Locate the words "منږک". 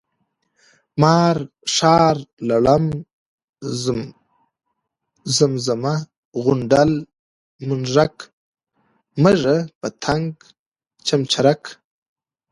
7.67-8.15